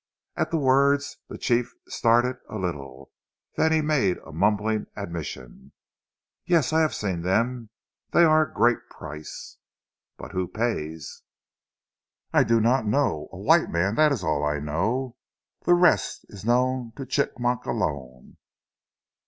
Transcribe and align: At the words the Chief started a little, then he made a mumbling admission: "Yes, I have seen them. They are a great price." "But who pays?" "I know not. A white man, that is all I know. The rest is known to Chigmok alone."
At 0.35 0.49
the 0.49 0.57
words 0.57 1.17
the 1.29 1.37
Chief 1.37 1.75
started 1.87 2.37
a 2.49 2.57
little, 2.57 3.11
then 3.55 3.71
he 3.71 3.81
made 3.81 4.17
a 4.25 4.31
mumbling 4.31 4.87
admission: 4.95 5.73
"Yes, 6.43 6.73
I 6.73 6.79
have 6.81 6.95
seen 6.95 7.21
them. 7.21 7.69
They 8.09 8.23
are 8.23 8.47
a 8.49 8.51
great 8.51 8.79
price." 8.89 9.57
"But 10.17 10.31
who 10.31 10.47
pays?" 10.47 11.21
"I 12.33 12.43
know 12.43 12.57
not. 12.81 13.27
A 13.31 13.37
white 13.37 13.69
man, 13.69 13.93
that 13.93 14.11
is 14.11 14.23
all 14.23 14.43
I 14.43 14.57
know. 14.59 15.17
The 15.65 15.75
rest 15.75 16.25
is 16.29 16.43
known 16.43 16.93
to 16.95 17.05
Chigmok 17.05 17.67
alone." 17.67 18.37